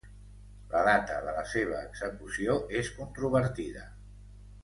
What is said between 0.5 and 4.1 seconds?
La data de la seva execució és controvertida.